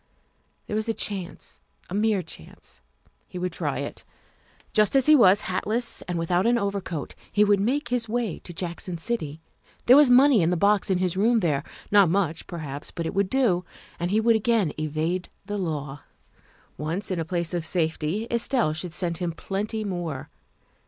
[0.65, 2.81] There was a chance, a mere chance.
[3.27, 4.03] He would try it.
[4.73, 8.51] Just as he was, hatless and without an overcoat, he would make his way to
[8.51, 9.41] Jackson City.
[9.85, 11.63] There was money in the box in his room there.
[11.91, 13.63] Not much, perhaps, but it would do,
[13.99, 16.01] and he would again evade the law.
[16.79, 20.31] Once in a place of safety, Estelle should send him plenty more.